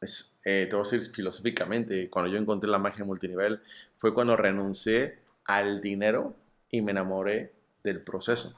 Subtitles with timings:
[0.00, 3.60] es, eh, te voy a decir filosóficamente, cuando yo encontré la magia multinivel,
[3.96, 6.36] fue cuando renuncié al dinero
[6.70, 8.54] y me enamoré del proceso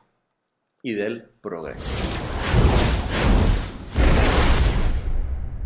[0.82, 1.84] y del progreso.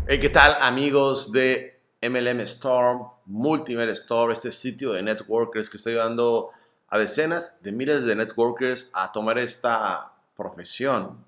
[0.07, 5.93] Hey, ¿qué tal amigos de MLM Storm, Multinivel Store, este sitio de networkers que estoy
[5.93, 6.51] ayudando
[6.87, 11.24] a decenas de miles de networkers a tomar esta profesión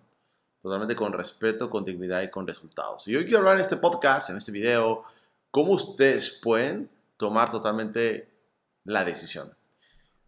[0.67, 3.07] totalmente con respeto, con dignidad y con resultados.
[3.07, 5.05] Y hoy quiero hablar en este podcast, en este video,
[5.49, 8.27] cómo ustedes pueden tomar totalmente
[8.83, 9.49] la decisión.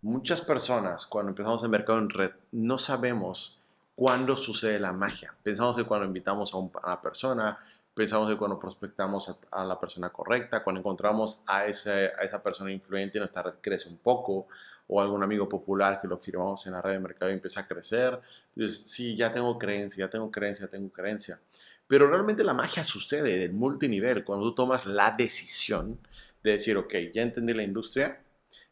[0.02, 3.60] Muchas personas cuando empezamos el mercado en red no sabemos
[3.96, 5.36] cuándo sucede la magia.
[5.44, 7.60] Pensamos que cuando invitamos a, una persona,
[8.00, 12.72] pensamos que cuando prospectamos a, la persona correcta, cuando encontramos a, ese, a esa persona
[12.72, 14.48] influyente, nuestra red crece un poco,
[14.88, 17.68] o algún amigo popular que lo firmamos en la red de mercado y empieza a
[17.68, 18.18] crecer.
[18.56, 21.42] Entonces, sí, ya tengo creencia, ya tengo creencia, ya tengo creencia.
[21.88, 26.00] Pero realmente la magia sucede del multinivel cuando tú tomas la decisión
[26.42, 28.24] de decir, ok, ya entendí la industria,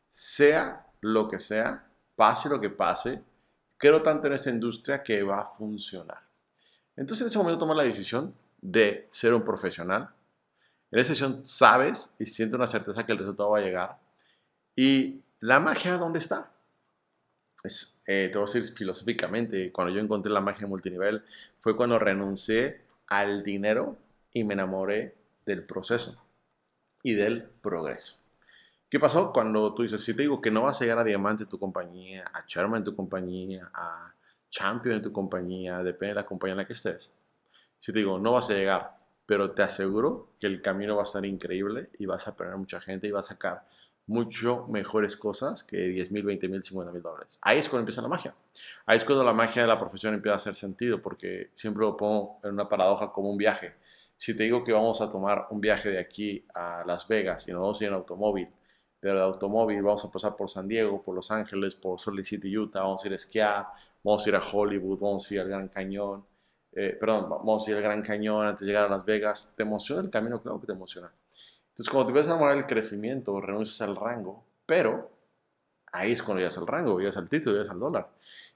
[0.07, 3.21] sea lo que sea, pase lo que pase,
[3.77, 6.21] creo tanto en esta industria que va a funcionar.
[6.95, 10.09] Entonces en ese momento tomas la decisión de ser un profesional.
[10.91, 13.97] En esa decisión sabes y sientes una certeza que el resultado va a llegar.
[14.75, 16.51] Y la magia, ¿dónde está?
[17.63, 21.23] Es, eh, te voy a decir filosóficamente, cuando yo encontré la magia multinivel,
[21.59, 23.97] fue cuando renuncié al dinero
[24.31, 26.21] y me enamoré del proceso
[27.03, 28.21] y del progreso.
[28.89, 31.43] ¿Qué pasó cuando tú dices, si te digo que no vas a llegar a diamante
[31.43, 34.13] en tu compañía, a chairman en tu compañía, a
[34.49, 37.13] champion en tu compañía, depende de la compañía en la que estés?
[37.79, 41.05] Si te digo, no vas a llegar, pero te aseguro que el camino va a
[41.05, 43.65] estar increíble y vas a aprender mucha gente y vas a sacar
[44.07, 47.37] mucho mejores cosas que 10 mil, 20 mil, 50 mil dólares.
[47.41, 48.33] Ahí es cuando empieza la magia.
[48.85, 51.97] Ahí es cuando la magia de la profesión empieza a hacer sentido, porque siempre lo
[51.97, 53.75] pongo en una paradoja como un viaje.
[54.15, 57.51] Si te digo que vamos a tomar un viaje de aquí a Las Vegas y
[57.51, 58.47] nos vamos a ir en automóvil,
[58.99, 62.29] pero de automóvil vamos a pasar por San Diego, por Los Ángeles, por Salt Lake
[62.29, 63.67] City, Utah, vamos a ir a esquiar,
[64.03, 66.25] vamos a ir a Hollywood, vamos a ir al Gran Cañón,
[66.79, 69.53] eh, perdón, vamos a ir al Gran Cañón antes de llegar a Las Vegas.
[69.55, 70.39] ¿Te emociona el camino?
[70.39, 71.11] Claro que te emociona.
[71.69, 75.09] Entonces, cuando te empiezas a enamorar el crecimiento, renuncias al rango, pero
[75.91, 78.09] ahí es cuando llegas al rango, llegas al título, llegas al dólar.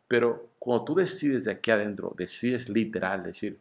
[0.08, 3.60] Pero cuando tú decides de aquí adentro, decides literal, decir,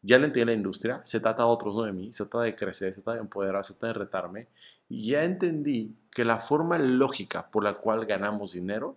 [0.00, 2.56] ya le entendí la industria, se trata de otros, no de mí, se trata de
[2.56, 4.46] crecer, se trata de empoderar, se trata de retarme,
[4.88, 8.96] y ya entendí que la forma lógica por la cual ganamos dinero,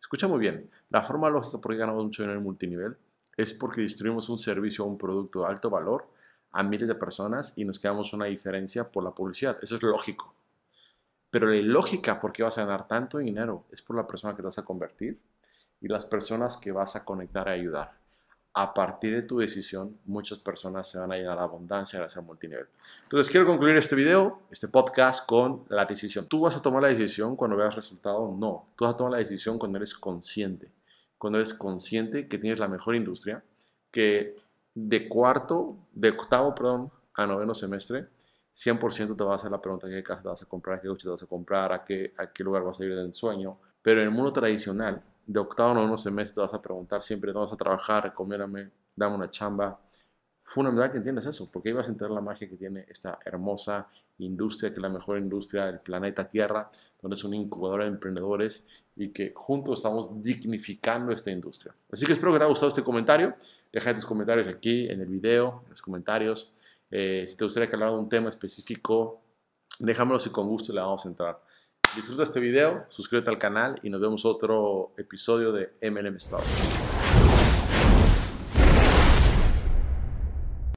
[0.00, 2.96] escucha muy bien, la forma lógica por la que ganamos mucho dinero en multinivel
[3.38, 6.08] es porque distribuimos un servicio o un producto de alto valor
[6.50, 9.56] a miles de personas y nos quedamos una diferencia por la publicidad.
[9.62, 10.34] Eso es lógico.
[11.30, 14.38] Pero la lógica por qué vas a ganar tanto dinero es por la persona que
[14.38, 15.20] te vas a convertir
[15.80, 17.96] y las personas que vas a conectar a ayudar.
[18.54, 22.24] A partir de tu decisión, muchas personas se van a llenar de abundancia gracias al
[22.24, 22.66] multinivel.
[23.04, 26.26] Entonces, quiero concluir este video, este podcast, con la decisión.
[26.26, 28.34] ¿Tú vas a tomar la decisión cuando veas resultado?
[28.36, 28.70] No.
[28.74, 30.72] Tú vas a tomar la decisión cuando eres consciente.
[31.18, 33.42] Cuando eres consciente que tienes la mejor industria,
[33.90, 34.36] que
[34.74, 38.08] de cuarto, de octavo, perdón, a noveno semestre,
[38.54, 41.04] 100% te va a hacer la pregunta qué casa te vas a comprar, qué coche
[41.04, 43.58] te vas a comprar, a qué, a qué lugar vas a ir en el sueño.
[43.82, 47.32] Pero en el mundo tradicional, de octavo a noveno semestre te vas a preguntar siempre,
[47.32, 48.04] ¿dónde vas a trabajar?
[48.04, 49.78] Recomiéndame, dame una chamba.
[50.48, 53.86] Fundamental que entiendas eso, porque ahí vas a entender la magia que tiene esta hermosa
[54.16, 56.70] industria, que es la mejor industria del planeta Tierra,
[57.02, 58.66] donde es una incubadora de emprendedores
[58.96, 61.74] y que juntos estamos dignificando esta industria.
[61.92, 63.36] Así que espero que te haya gustado este comentario.
[63.70, 66.50] Deja tus comentarios aquí en el video, en los comentarios.
[66.90, 69.20] Eh, si te gustaría que hablara de un tema específico,
[69.78, 71.42] déjamelo si con gusto le vamos a entrar.
[71.94, 76.97] Disfruta este video, suscríbete al canal y nos vemos otro episodio de MLM Stars.